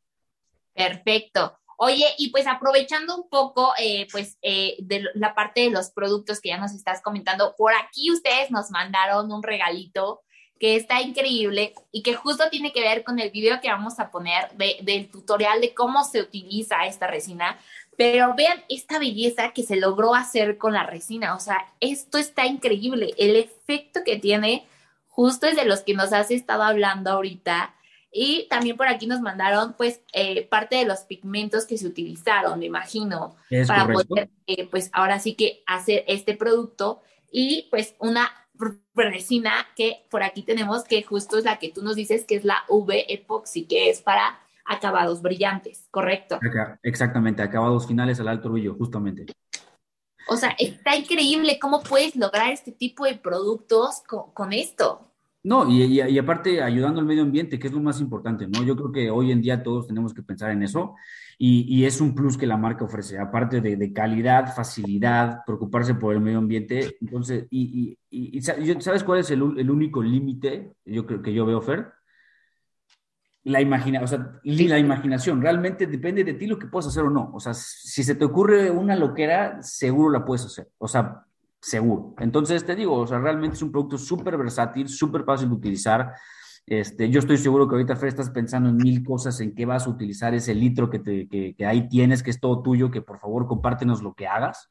Perfecto. 0.74 1.57
Oye, 1.77 2.05
y 2.17 2.29
pues 2.29 2.48
aprovechando 2.48 3.15
un 3.15 3.27
poco, 3.29 3.74
eh, 3.77 4.07
pues, 4.12 4.38
eh, 4.41 4.75
de 4.79 5.05
la 5.15 5.36
parte 5.36 5.62
de 5.62 5.72
los 5.72 5.89
productos 5.89 6.39
que 6.39 6.50
ya 6.50 6.57
nos 6.57 6.74
estás 6.74 7.01
comentando, 7.01 7.55
por 7.57 7.74
aquí 7.74 8.12
ustedes 8.12 8.51
nos 8.51 8.72
mandaron 8.72 9.31
un 9.31 9.43
regalito 9.43 10.22
que 10.60 10.77
está 10.77 11.01
increíble 11.01 11.74
y 11.91 12.03
que 12.03 12.13
justo 12.13 12.45
tiene 12.50 12.72
que 12.72 12.79
ver 12.79 13.03
con 13.03 13.19
el 13.19 13.31
video 13.31 13.60
que 13.60 13.67
vamos 13.67 14.00
a 14.00 14.12
poner 14.12 14.50
del 14.55 15.10
tutorial 15.10 15.60
de 15.60 15.74
cómo 15.74 16.05
se 16.05 16.22
utiliza 16.22 16.86
esta 16.86 17.07
resina. 17.07 17.60
Pero 17.98 18.34
vean 18.36 18.64
esta 18.70 19.00
belleza 19.00 19.52
que 19.52 19.64
se 19.64 19.76
logró 19.76 20.16
hacer 20.16 20.58
con 20.58 20.74
la 20.74 20.86
resina. 20.86 21.36
O 21.36 21.40
sea, 21.40 21.68
esto 21.80 22.18
está 22.18 22.46
increíble. 22.46 23.14
El 23.18 23.36
efecto 23.36 24.02
que 24.06 24.18
tiene 24.18 24.66
justo 25.08 25.46
es 25.48 25.56
de 25.56 25.66
los 25.66 25.82
que 25.82 25.94
nos 25.94 26.12
has 26.12 26.32
estado 26.32 26.64
hablando 26.64 27.12
ahorita 27.12 27.76
y 28.16 28.48
también 28.48 28.78
por 28.78 28.88
aquí 28.88 29.08
nos 29.08 29.22
mandaron, 29.22 29.74
pues, 29.74 30.02
eh, 30.14 30.46
parte 30.46 30.76
de 30.76 30.86
los 30.86 31.00
pigmentos 31.00 31.66
que 31.66 31.80
se 31.80 31.88
utilizaron, 31.88 32.60
me 32.60 32.68
imagino, 32.68 33.36
para 33.68 33.88
poder, 33.88 34.30
eh, 34.46 34.68
pues, 34.68 34.92
ahora 34.94 35.18
sí 35.18 35.34
que 35.34 35.64
hacer 35.66 36.06
este 36.08 36.36
producto. 36.36 37.02
Y, 37.32 37.68
pues, 37.72 37.96
una 37.98 38.32
resina 38.94 39.68
que 39.76 40.06
por 40.12 40.22
aquí 40.22 40.44
tenemos, 40.44 40.84
que 40.84 41.02
justo 41.02 41.40
es 41.40 41.44
la 41.44 41.58
que 41.58 41.70
tú 41.70 41.82
nos 41.82 41.96
dices, 41.96 42.24
que 42.26 42.36
es 42.36 42.46
la 42.46 42.64
V 42.70 43.12
Epoxy, 43.12 43.66
que 43.66 43.90
es 43.90 44.04
para 44.04 44.40
acabados 44.65 45.22
brillantes, 45.22 45.88
¿correcto? 45.91 46.39
Exactamente, 46.82 47.41
acabados 47.41 47.88
finales 47.88 48.20
al 48.20 48.27
alto 48.27 48.50
brillo, 48.50 48.75
justamente. 48.75 49.25
O 50.27 50.38
sea, 50.38 50.55
está 50.58 50.96
increíble 50.96 51.60
cómo 51.60 51.84
puedes 51.84 52.15
lograr 52.15 52.51
este 52.51 52.72
tipo 52.72 53.05
de 53.05 53.15
productos 53.15 54.03
con 54.34 54.53
esto. 54.53 55.10
No, 55.46 55.70
y, 55.70 56.01
y, 56.01 56.17
aparte 56.17 56.63
ayudando 56.63 57.01
al 57.01 57.05
medio 57.05 57.22
ambiente, 57.22 57.60
que 57.60 57.67
es 57.67 57.74
lo 57.74 57.82
más 57.82 58.00
importante, 58.00 58.48
¿no? 58.48 58.63
Yo 58.63 58.77
creo 58.77 58.93
que 58.93 59.10
hoy 59.12 59.29
en 59.29 59.41
día 59.41 59.62
todos 59.62 59.88
tenemos 59.88 60.13
que 60.13 60.24
pensar 60.24 60.51
en 60.51 60.63
eso 60.63 60.96
y, 61.38 61.65
y 61.67 61.86
es 61.86 62.00
un 62.00 62.15
plus 62.15 62.38
que 62.38 62.48
la 62.48 62.55
marca 62.55 62.86
ofrece, 62.86 63.20
aparte 63.20 63.60
de, 63.60 63.75
de, 63.75 63.91
calidad, 63.91 64.55
facilidad, 64.55 65.39
preocuparse 65.46 65.96
por 65.96 66.13
el 66.13 66.22
medio 66.22 66.38
ambiente. 66.38 66.96
Entonces, 67.01 67.46
y, 67.50 67.98
y 68.10 68.41
¿sabes 68.41 69.03
cuál 69.03 69.20
es 69.20 69.32
el, 69.32 69.41
el 69.58 69.70
único 69.70 70.01
límite 70.01 70.72
yo 70.86 71.05
creo 71.05 71.22
que 71.22 71.34
yo 71.34 71.46
veo, 71.46 71.60
Fer? 71.62 71.91
La, 73.46 73.60
imagina, 73.60 74.02
o 74.02 74.08
sea, 74.08 74.40
la 74.44 74.80
imaginación. 74.80 75.42
Realmente 75.42 75.86
depende 75.86 76.24
de 76.24 76.34
ti 76.34 76.48
lo 76.48 76.58
que 76.58 76.68
puedas 76.68 76.88
hacer 76.88 77.04
o 77.04 77.10
no. 77.10 77.32
O 77.34 77.40
sea, 77.40 77.54
si 77.54 78.04
se 78.04 78.16
te 78.16 78.24
ocurre 78.24 78.72
una 78.72 78.96
loquera, 78.96 79.62
seguro 79.62 80.10
la 80.12 80.24
puedes 80.24 80.46
hacer. 80.46 80.70
O 80.78 80.88
sea, 80.88 81.26
seguro. 81.60 82.16
Entonces, 82.20 82.66
te 82.66 82.76
digo, 82.76 82.96
o 82.96 83.08
sea, 83.08 83.20
realmente 83.20 83.56
es 83.56 83.62
un 83.62 83.72
producto 83.72 83.98
súper 83.98 84.38
versátil, 84.38 84.88
súper 84.88 85.24
fácil 85.24 85.50
de 85.50 85.56
utilizar. 85.56 86.14
Este, 86.66 87.10
yo 87.10 87.20
estoy 87.20 87.38
seguro 87.38 87.68
que 87.68 87.76
ahorita, 87.76 87.96
Fer, 87.98 88.10
estás 88.10 88.30
pensando 88.30 88.70
en 88.70 88.78
mil 88.78 89.04
cosas, 89.04 89.40
en 89.42 89.54
qué 89.54 89.66
vas 89.66 89.86
a 89.86 89.90
utilizar 89.90 90.34
ese 90.34 90.56
litro 90.56 90.90
que, 90.90 91.00
te, 91.00 91.28
que, 91.28 91.56
que 91.56 91.66
ahí 91.66 91.90
tienes, 91.90 92.24
que 92.24 92.30
es 92.32 92.40
todo 92.40 92.62
tuyo, 92.62 92.92
que 92.92 93.02
por 93.02 93.20
favor 93.20 93.48
compártenos 93.48 94.02
lo 94.02 94.14
que 94.14 94.28
hagas, 94.28 94.70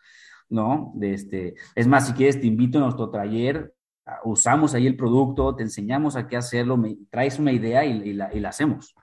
¿no? 0.48 0.94
Este, 1.02 1.54
es 1.74 1.86
más, 1.86 2.06
si 2.06 2.14
quieres, 2.14 2.40
te 2.40 2.46
invito 2.46 2.78
a 2.78 2.82
nuestro 2.82 3.10
taller, 3.10 3.74
usamos 4.24 4.74
ahí 4.74 4.86
el 4.86 4.96
producto, 4.96 5.54
te 5.54 5.62
enseñamos 5.62 6.16
a 6.16 6.26
qué 6.26 6.36
hacerlo, 6.36 6.76
me 6.76 6.96
traes 7.10 7.38
una 7.38 7.52
idea 7.52 7.84
y, 7.84 8.12
la, 8.12 8.32
y 8.34 8.40
la 8.40 8.48
hacemos. 8.48 8.94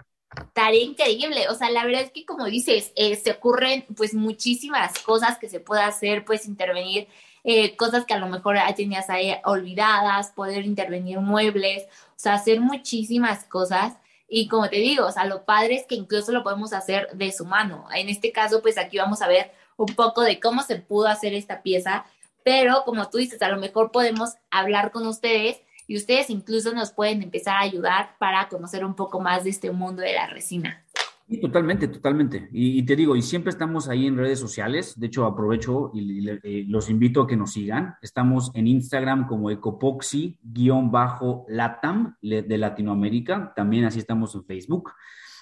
Tarea 0.53 0.83
increíble, 0.83 1.47
o 1.49 1.55
sea, 1.55 1.71
la 1.71 1.85
verdad 1.85 2.03
es 2.03 2.11
que 2.11 2.25
como 2.25 2.45
dices, 2.45 2.91
eh, 2.95 3.15
se 3.15 3.31
ocurren 3.31 3.85
pues 3.95 4.13
muchísimas 4.13 4.99
cosas 4.99 5.39
que 5.39 5.49
se 5.49 5.59
puede 5.59 5.81
hacer, 5.81 6.23
pues 6.23 6.45
intervenir 6.47 7.07
eh, 7.43 7.75
cosas 7.77 8.05
que 8.05 8.13
a 8.13 8.19
lo 8.19 8.27
mejor 8.27 8.57
tenías 8.75 9.09
ahí 9.09 9.35
olvidadas, 9.45 10.31
poder 10.31 10.65
intervenir 10.65 11.19
muebles, 11.19 11.83
o 11.83 12.13
sea, 12.15 12.33
hacer 12.33 12.59
muchísimas 12.59 13.45
cosas. 13.45 13.97
Y 14.27 14.47
como 14.47 14.69
te 14.69 14.75
digo, 14.75 15.07
o 15.07 15.11
sea, 15.11 15.25
lo 15.25 15.45
padre 15.45 15.75
es 15.75 15.85
que 15.87 15.95
incluso 15.95 16.31
lo 16.31 16.43
podemos 16.43 16.73
hacer 16.73 17.07
de 17.13 17.31
su 17.31 17.45
mano. 17.45 17.87
En 17.95 18.09
este 18.09 18.31
caso, 18.31 18.61
pues 18.61 18.77
aquí 18.77 18.97
vamos 18.97 19.21
a 19.23 19.27
ver 19.27 19.51
un 19.77 19.87
poco 19.95 20.21
de 20.21 20.39
cómo 20.39 20.61
se 20.61 20.75
pudo 20.75 21.07
hacer 21.07 21.33
esta 21.33 21.63
pieza, 21.63 22.05
pero 22.49 22.81
como 22.83 23.07
tú 23.11 23.19
dices, 23.19 23.39
a 23.43 23.49
lo 23.49 23.59
mejor 23.59 23.91
podemos 23.91 24.33
hablar 24.49 24.91
con 24.91 25.05
ustedes 25.05 25.61
y 25.85 25.95
ustedes 25.95 26.31
incluso 26.31 26.73
nos 26.73 26.91
pueden 26.91 27.21
empezar 27.21 27.57
a 27.57 27.59
ayudar 27.59 28.15
para 28.17 28.49
conocer 28.49 28.83
un 28.83 28.95
poco 28.95 29.19
más 29.19 29.43
de 29.43 29.51
este 29.51 29.69
mundo 29.69 30.01
de 30.01 30.13
la 30.13 30.25
resina. 30.25 30.83
Sí, 31.27 31.39
totalmente, 31.39 31.87
totalmente. 31.87 32.49
Y, 32.51 32.83
te 32.87 32.95
digo, 32.95 33.15
y 33.15 33.21
siempre 33.21 33.51
estamos 33.51 33.87
ahí 33.87 34.07
en 34.07 34.17
redes 34.17 34.39
sociales. 34.39 34.99
De 34.99 35.05
hecho, 35.05 35.27
aprovecho 35.27 35.91
y, 35.93 36.27
eh, 36.27 36.65
los 36.67 36.89
invito 36.89 37.21
a 37.21 37.27
que 37.27 37.37
nos 37.37 37.53
sigan. 37.53 37.97
Estamos 38.01 38.49
en 38.55 38.65
Instagram 38.65 39.27
como 39.27 39.51
ecopoxy-latam 39.51 42.15
de 42.19 42.57
Latinoamérica. 42.57 43.53
También 43.55 43.85
así 43.85 43.99
estamos 43.99 44.33
en 44.33 44.43
Facebook. 44.43 44.91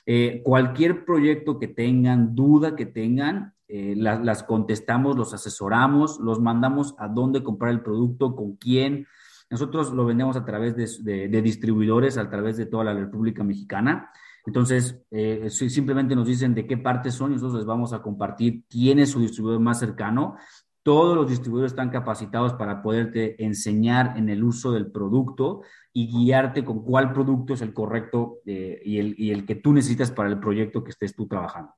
Eh, 0.06 0.42
cualquier 0.44 1.06
proyecto 1.06 1.58
que 1.58 1.70
tengan, 1.70 2.36
duda 2.36 2.76
que 2.76 2.86
tengan, 2.86 3.54
eh, 3.70 3.96
las 3.98 4.44
contestamos, 4.44 5.18
los 5.18 5.34
asesoramos, 5.34 6.20
los 6.20 6.40
mandamos 6.40 6.96
a 6.98 7.08
dónde 7.08 7.44
comprar 7.44 7.72
el 7.72 7.82
producto, 7.82 8.36
con 8.36 8.56
quién. 8.56 9.08
Nosotros 9.50 9.92
lo 9.94 10.06
vendemos 10.06 10.36
a 10.38 10.46
través 10.46 10.76
de, 10.76 11.42
distribuidores, 11.42 12.18
a 12.18 12.30
través 12.30 12.58
de 12.58 12.66
toda 12.66 12.84
la 12.84 12.94
República 12.94 13.44
Mexicana. 13.44 14.10
Entonces, 14.46 15.02
eh, 15.12 15.50
simplemente 15.50 16.16
nos 16.16 16.28
dicen 16.28 16.56
de 16.56 16.66
qué 16.66 16.78
parte 16.78 17.12
son 17.12 17.32
y 17.32 17.34
nosotros 17.36 17.60
les 17.60 17.66
vamos 17.66 17.92
a 17.94 18.02
compartir 18.02 18.64
quién 18.70 19.00
es 19.00 19.12
su 19.12 19.20
distribuidor 19.20 19.60
más 19.60 19.80
cercano. 19.80 20.36
Todos 20.84 21.18
los 21.18 21.30
distribuidores 21.30 21.74
están 21.74 21.90
capacitados 21.90 22.54
para 22.54 22.82
poderte 22.82 23.44
enseñar 23.44 24.14
en 24.16 24.30
el 24.30 24.44
uso 24.44 24.72
del 24.72 24.90
producto 24.90 25.62
y 25.92 26.08
guiarte 26.08 26.64
con 26.64 26.84
cuál 26.84 27.12
producto 27.12 27.54
es 27.54 27.62
el 27.62 27.74
correcto 27.74 28.40
eh, 28.46 28.82
y, 28.86 29.00
el, 29.00 29.16
y 29.18 29.32
el 29.32 29.46
que 29.46 29.56
tú 29.56 29.74
necesitas 29.74 30.12
para 30.12 30.30
el 30.30 30.40
proyecto 30.40 30.86
que 30.86 30.92
estés 30.92 31.14
tú 31.14 31.28
trabajando. 31.28 31.74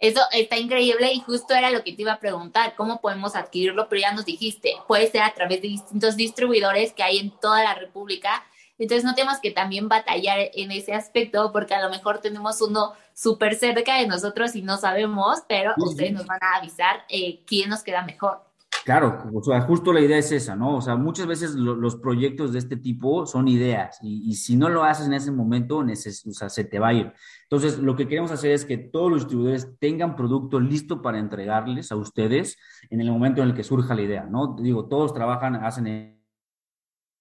Eso 0.00 0.20
está 0.32 0.56
increíble 0.56 1.12
y 1.12 1.20
justo 1.20 1.54
era 1.54 1.70
lo 1.70 1.84
que 1.84 1.92
te 1.92 2.02
iba 2.02 2.14
a 2.14 2.20
preguntar, 2.20 2.74
¿cómo 2.74 3.00
podemos 3.00 3.36
adquirirlo? 3.36 3.88
Pero 3.88 4.00
ya 4.00 4.12
nos 4.12 4.24
dijiste, 4.24 4.72
puede 4.88 5.10
ser 5.10 5.22
a 5.22 5.34
través 5.34 5.62
de 5.62 5.68
distintos 5.68 6.16
distribuidores 6.16 6.92
que 6.92 7.02
hay 7.02 7.18
en 7.18 7.30
toda 7.30 7.62
la 7.62 7.74
República 7.74 8.42
entonces 8.80 9.04
no 9.04 9.14
tenemos 9.14 9.38
que 9.40 9.50
también 9.50 9.88
batallar 9.88 10.38
en 10.54 10.72
ese 10.72 10.94
aspecto 10.94 11.52
porque 11.52 11.74
a 11.74 11.82
lo 11.82 11.90
mejor 11.90 12.20
tenemos 12.20 12.62
uno 12.62 12.94
súper 13.12 13.54
cerca 13.54 13.96
de 13.96 14.06
nosotros 14.06 14.56
y 14.56 14.62
no 14.62 14.78
sabemos, 14.78 15.40
pero 15.46 15.74
ustedes 15.76 16.12
nos 16.12 16.24
van 16.24 16.42
a 16.42 16.56
avisar 16.56 17.04
eh, 17.10 17.42
quién 17.46 17.68
nos 17.68 17.82
queda 17.82 18.02
mejor. 18.02 18.42
Claro, 18.84 19.24
o 19.34 19.42
sea, 19.42 19.60
justo 19.62 19.92
la 19.92 20.00
idea 20.00 20.16
es 20.16 20.32
esa, 20.32 20.56
¿no? 20.56 20.76
O 20.76 20.80
sea, 20.80 20.96
muchas 20.96 21.26
veces 21.26 21.54
los 21.54 21.96
proyectos 21.96 22.52
de 22.52 22.58
este 22.58 22.76
tipo 22.76 23.26
son 23.26 23.46
ideas 23.46 23.98
y, 24.00 24.34
si 24.34 24.56
no 24.56 24.68
lo 24.68 24.84
haces 24.84 25.06
en 25.06 25.12
ese 25.12 25.30
momento, 25.30 25.78
o 25.78 25.86
sea, 26.32 26.48
se 26.48 26.64
te 26.64 26.78
va 26.78 26.88
a 26.88 26.94
ir. 26.94 27.12
Entonces, 27.44 27.78
lo 27.78 27.94
que 27.94 28.08
queremos 28.08 28.30
hacer 28.30 28.52
es 28.52 28.64
que 28.64 28.78
todos 28.78 29.10
los 29.10 29.20
distribuidores 29.20 29.68
tengan 29.78 30.16
producto 30.16 30.60
listo 30.60 31.02
para 31.02 31.18
entregarles 31.18 31.92
a 31.92 31.96
ustedes 31.96 32.56
en 32.88 33.00
el 33.00 33.10
momento 33.10 33.42
en 33.42 33.48
el 33.48 33.54
que 33.54 33.64
surja 33.64 33.94
la 33.94 34.02
idea, 34.02 34.24
¿no? 34.24 34.56
Digo, 34.58 34.88
todos 34.88 35.12
trabajan, 35.12 35.56
hacen 35.56 36.20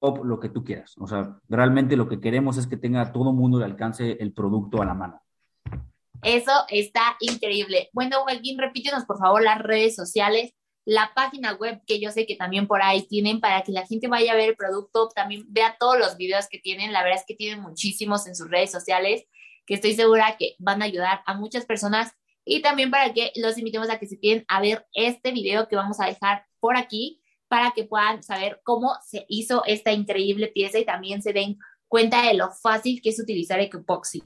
lo 0.01 0.39
que 0.39 0.49
tú 0.49 0.63
quieras. 0.63 0.95
O 0.97 1.07
sea, 1.07 1.39
realmente 1.49 1.97
lo 1.97 2.07
que 2.07 2.21
queremos 2.21 2.57
es 2.57 2.67
que 2.67 2.77
tenga 2.77 3.11
todo 3.11 3.33
mundo 3.33 3.57
de 3.57 3.65
alcance 3.65 4.17
el 4.19 4.33
producto 4.33 4.81
a 4.81 4.85
la 4.85 4.93
mano. 4.93 5.21
Eso 6.21 6.51
está 6.69 7.15
increíble. 7.19 7.89
Bueno, 7.93 8.23
Joaquín, 8.23 8.57
repítenos 8.57 9.05
por 9.05 9.19
favor 9.19 9.41
las 9.41 9.59
redes 9.59 9.95
sociales, 9.95 10.53
la 10.89 11.11
página 11.13 11.53
web 11.53 11.83
que 11.85 11.99
yo 11.99 12.09
sé 12.09 12.25
que 12.25 12.35
también 12.35 12.65
por 12.65 12.81
ahí 12.81 13.03
tienen 13.03 13.39
para 13.39 13.61
que 13.61 13.71
la 13.71 13.85
gente 13.85 14.07
vaya 14.07 14.33
a 14.33 14.35
ver 14.35 14.49
el 14.49 14.55
producto, 14.55 15.09
también 15.09 15.45
vea 15.47 15.77
todos 15.79 15.99
los 15.99 16.17
videos 16.17 16.47
que 16.49 16.57
tienen. 16.57 16.93
La 16.93 17.03
verdad 17.03 17.19
es 17.19 17.25
que 17.27 17.35
tienen 17.35 17.61
muchísimos 17.61 18.25
en 18.25 18.35
sus 18.35 18.49
redes 18.49 18.71
sociales 18.71 19.25
que 19.67 19.75
estoy 19.75 19.93
segura 19.93 20.35
que 20.39 20.55
van 20.57 20.81
a 20.81 20.85
ayudar 20.85 21.21
a 21.27 21.35
muchas 21.35 21.67
personas 21.67 22.11
y 22.43 22.63
también 22.63 22.89
para 22.89 23.13
que 23.13 23.31
los 23.35 23.55
invitemos 23.59 23.87
a 23.91 23.99
que 23.99 24.07
se 24.07 24.19
queden 24.19 24.45
a 24.47 24.61
ver 24.61 24.87
este 24.93 25.31
video 25.31 25.67
que 25.67 25.75
vamos 25.75 25.99
a 25.99 26.07
dejar 26.07 26.47
por 26.59 26.75
aquí 26.75 27.21
para 27.47 27.69
que 27.69 27.83
puedan 27.83 28.23
saber 28.23 28.59
cómo 28.63 28.95
se 29.05 29.27
hizo 29.29 29.63
esta 29.67 29.91
increíble 29.91 30.47
pieza 30.47 30.79
y 30.79 30.85
también 30.85 31.21
se 31.21 31.33
den 31.33 31.59
cuenta 31.87 32.25
de 32.25 32.33
lo 32.33 32.49
fácil 32.49 32.99
que 33.03 33.09
es 33.09 33.19
utilizar 33.19 33.59
epoxi. 33.59 34.23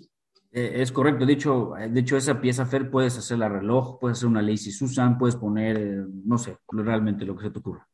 Eh, 0.53 0.81
es 0.81 0.91
correcto, 0.91 1.25
de 1.25 1.33
hecho, 1.33 1.73
de 1.89 1.99
hecho 1.99 2.15
esa 2.15 2.39
pieza 2.39 2.65
Fer 2.65 2.91
puedes 2.91 3.17
hacer 3.17 3.39
la 3.39 3.49
reloj, 3.49 3.99
puedes 3.99 4.19
hacer 4.19 4.29
una 4.29 4.41
Lazy 4.41 4.71
Susan, 4.71 5.17
puedes 5.17 5.35
poner, 5.35 5.77
eh, 5.77 6.05
no 6.25 6.37
sé, 6.37 6.57
realmente 6.71 7.25
lo 7.25 7.35
que 7.35 7.45
se 7.45 7.51
te 7.51 7.59
ocurra. 7.59 7.87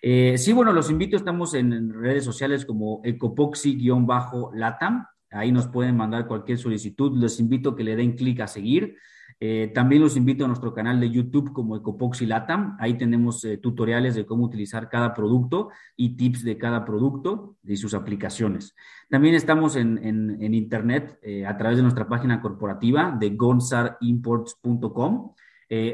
Eh, 0.00 0.38
sí, 0.38 0.52
bueno, 0.52 0.72
los 0.72 0.90
invito, 0.90 1.16
estamos 1.16 1.54
en 1.54 1.92
redes 1.92 2.24
sociales 2.24 2.64
como 2.64 3.02
ecopoxy-latam 3.02 5.06
Ahí 5.30 5.52
nos 5.52 5.66
pueden 5.66 5.96
mandar 5.96 6.26
cualquier 6.26 6.58
solicitud. 6.58 7.16
Les 7.18 7.38
invito 7.40 7.70
a 7.70 7.76
que 7.76 7.84
le 7.84 7.96
den 7.96 8.16
clic 8.16 8.40
a 8.40 8.46
seguir. 8.46 8.96
Eh, 9.40 9.70
también 9.72 10.02
los 10.02 10.16
invito 10.16 10.44
a 10.44 10.48
nuestro 10.48 10.74
canal 10.74 10.98
de 10.98 11.10
YouTube 11.10 11.52
como 11.52 11.76
Ecopoxy 11.76 12.26
Latam. 12.26 12.76
Ahí 12.80 12.98
tenemos 12.98 13.44
eh, 13.44 13.56
tutoriales 13.56 14.16
de 14.16 14.26
cómo 14.26 14.44
utilizar 14.44 14.88
cada 14.88 15.14
producto 15.14 15.70
y 15.96 16.16
tips 16.16 16.42
de 16.42 16.58
cada 16.58 16.84
producto 16.84 17.56
y 17.62 17.76
sus 17.76 17.94
aplicaciones. 17.94 18.74
También 19.08 19.36
estamos 19.36 19.76
en, 19.76 19.98
Internet 20.54 21.18
eh, 21.22 21.46
a 21.46 21.56
través 21.56 21.76
de 21.76 21.82
nuestra 21.82 22.08
página 22.08 22.40
corporativa 22.40 23.16
de 23.18 23.30
gonzarimports.com. 23.30 25.34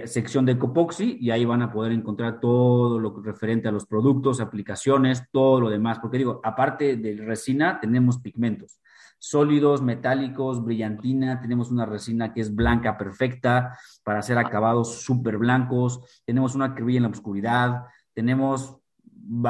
sección 0.07 0.47
de 0.47 0.53
Ecopoxy 0.53 1.19
y 1.21 1.31
ahí 1.31 1.45
van 1.45 1.61
a 1.61 1.71
poder 1.71 1.93
encontrar 1.93 2.41
todo 2.41 2.99
lo 2.99 3.21
referente 3.21 3.69
a 3.69 3.73
los 3.73 3.85
productos, 3.85 4.41
aplicaciones, 4.41 5.25
todo 5.31 5.61
lo 5.61 5.69
demás. 5.69 5.99
Porque 5.99 6.19
digo, 6.19 6.41
aparte 6.43 6.97
de 6.97 7.17
resina, 7.17 7.79
tenemos 7.79 8.19
pigmentos 8.19 8.81
sólidos, 9.28 9.81
metálicos, 9.81 10.62
brillantina, 10.62 11.40
tenemos 11.40 11.71
una 11.71 11.87
resina 11.87 12.35
que 12.35 12.43
es 12.43 12.54
blanca 12.54 12.99
perfecta 12.99 13.78
para 14.02 14.19
hacer 14.19 14.37
acabados 14.37 15.02
súper 15.02 15.38
blancos, 15.38 16.00
tenemos 16.26 16.54
una 16.54 16.75
que 16.75 16.83
brilla 16.83 16.99
en 16.99 17.04
la 17.04 17.09
oscuridad, 17.09 17.85
tenemos 18.12 18.76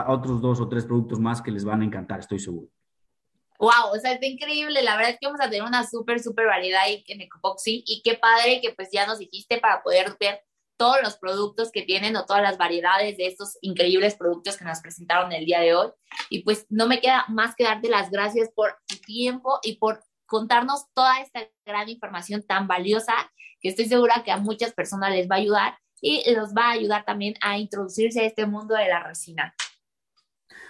otros 0.06 0.40
dos 0.40 0.60
o 0.60 0.68
tres 0.68 0.84
productos 0.84 1.18
más 1.18 1.42
que 1.42 1.50
les 1.50 1.64
van 1.64 1.82
a 1.82 1.84
encantar, 1.84 2.20
estoy 2.20 2.38
seguro. 2.38 2.68
Wow, 3.58 3.94
o 3.94 3.98
sea, 3.98 4.12
está 4.12 4.26
increíble. 4.26 4.82
La 4.82 4.96
verdad 4.96 5.12
es 5.12 5.18
que 5.18 5.26
vamos 5.26 5.40
a 5.40 5.48
tener 5.48 5.62
una 5.62 5.84
súper, 5.84 6.20
súper 6.20 6.46
variedad 6.46 6.82
en 6.86 7.20
Ecopoxy 7.20 7.82
y 7.86 8.02
qué 8.02 8.14
padre 8.14 8.60
que 8.60 8.72
pues 8.74 8.90
ya 8.92 9.06
nos 9.06 9.18
dijiste 9.18 9.58
para 9.58 9.82
poder 9.82 10.16
ver 10.20 10.40
todos 10.76 10.96
los 11.02 11.16
productos 11.16 11.70
que 11.70 11.82
tienen 11.82 12.16
o 12.16 12.26
todas 12.26 12.42
las 12.42 12.58
variedades 12.58 13.16
de 13.16 13.26
estos 13.26 13.58
increíbles 13.60 14.14
productos 14.14 14.56
que 14.56 14.64
nos 14.64 14.80
presentaron 14.80 15.32
el 15.32 15.44
día 15.44 15.60
de 15.60 15.74
hoy. 15.74 15.90
Y 16.30 16.42
pues 16.42 16.66
no 16.68 16.86
me 16.86 17.00
queda 17.00 17.24
más 17.28 17.54
que 17.54 17.64
darte 17.64 17.88
las 17.88 18.10
gracias 18.10 18.50
por 18.54 18.76
tu 18.86 18.96
tiempo 18.96 19.58
y 19.62 19.76
por 19.76 20.02
contarnos 20.26 20.86
toda 20.94 21.20
esta 21.20 21.48
gran 21.64 21.88
información 21.88 22.42
tan 22.42 22.66
valiosa 22.66 23.14
que 23.60 23.68
estoy 23.68 23.86
segura 23.86 24.22
que 24.24 24.32
a 24.32 24.36
muchas 24.36 24.72
personas 24.72 25.10
les 25.10 25.28
va 25.28 25.36
a 25.36 25.38
ayudar 25.38 25.78
y 26.00 26.22
los 26.34 26.50
va 26.50 26.66
a 26.66 26.72
ayudar 26.72 27.04
también 27.04 27.34
a 27.40 27.58
introducirse 27.58 28.20
a 28.20 28.24
este 28.24 28.46
mundo 28.46 28.74
de 28.74 28.88
la 28.88 29.02
resina. 29.02 29.54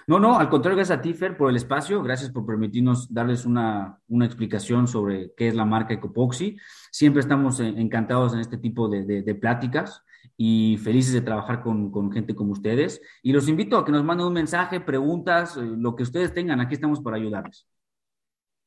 No, 0.06 0.20
no, 0.20 0.38
al 0.38 0.50
contrario, 0.50 0.76
gracias 0.76 0.99
a 0.99 1.02
ti, 1.02 1.14
Fer, 1.14 1.37
por 1.37 1.49
el 1.49 1.56
espacio. 1.56 2.02
Gracias 2.02 2.30
por 2.30 2.44
permitirnos 2.44 3.12
darles 3.12 3.46
una, 3.46 3.99
una 4.08 4.26
explicación 4.26 4.87
sobre 4.87 5.32
qué 5.34 5.49
es 5.49 5.54
la 5.54 5.64
marca 5.64 5.94
Ecopoxy. 5.94 6.58
Siempre 6.90 7.20
estamos 7.20 7.58
encantados 7.61 8.34
en 8.34 8.40
este 8.40 8.58
tipo 8.58 8.88
de, 8.88 9.04
de, 9.04 9.34
pláticas 9.34 10.02
y 10.37 10.78
felices 10.82 11.12
de 11.12 11.23
trabajar 11.23 11.62
con, 11.62 11.90
con, 11.90 12.12
gente 12.12 12.34
como 12.34 12.52
ustedes. 12.52 13.00
Y 13.23 13.32
los 13.32 13.49
invito 13.49 13.78
a 13.78 13.84
que 13.84 13.92
nos 13.92 14.04
manden 14.04 14.26
un 14.26 14.34
mensaje, 14.34 14.80
preguntas, 14.80 15.56
eh, 15.56 15.62
lo 15.62 15.96
que 15.96 16.02
ustedes 16.02 16.34
tengan. 16.34 16.61
Aquí 16.61 16.75
estamos 16.75 17.00
para 17.00 17.16
ayudarles. 17.16 17.66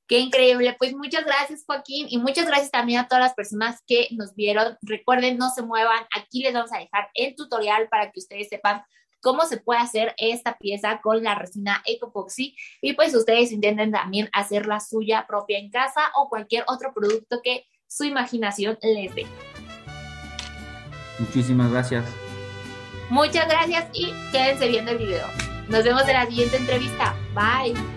Qué 0.07 0.19
increíble. 0.19 0.75
Pues 0.79 0.95
muchas 0.95 1.25
gracias, 1.25 1.65
Joaquín, 1.67 2.07
y 2.09 2.17
muchas 2.17 2.47
gracias 2.47 2.71
también 2.71 3.01
a 3.01 3.07
todas 3.07 3.23
las 3.23 3.33
personas 3.33 3.83
que 3.85 4.07
nos 4.11 4.33
vieron. 4.35 4.77
Recuerden, 4.81 5.37
no 5.37 5.49
se 5.49 5.61
muevan. 5.61 6.03
Aquí 6.17 6.41
les 6.41 6.53
vamos 6.53 6.71
a 6.73 6.79
dejar 6.79 7.09
el 7.13 7.35
tutorial 7.35 7.89
para 7.89 8.09
que 8.11 8.21
ustedes 8.21 8.47
sepan 8.47 8.81
cómo 9.21 9.45
se 9.45 9.57
puede 9.57 9.79
hacer 9.79 10.13
esta 10.17 10.57
pieza 10.57 10.99
con 11.01 11.23
la 11.23 11.35
resina 11.35 11.81
Ecopoxy 11.85 12.55
y 12.81 12.93
pues 12.93 13.13
ustedes 13.15 13.51
intenten 13.51 13.91
también 13.91 14.29
hacer 14.33 14.65
la 14.65 14.79
suya 14.79 15.25
propia 15.27 15.59
en 15.59 15.69
casa 15.69 16.01
o 16.15 16.29
cualquier 16.29 16.63
otro 16.67 16.93
producto 16.93 17.41
que 17.43 17.65
su 17.87 18.03
imaginación 18.03 18.77
les 18.81 19.15
dé. 19.15 19.25
Muchísimas 21.19 21.71
gracias. 21.71 22.05
Muchas 23.09 23.47
gracias 23.47 23.87
y 23.93 24.11
quédense 24.31 24.67
viendo 24.67 24.91
el 24.91 24.97
video. 24.97 25.25
Nos 25.69 25.83
vemos 25.83 26.07
en 26.07 26.13
la 26.13 26.25
siguiente 26.25 26.57
entrevista. 26.57 27.15
Bye. 27.33 27.96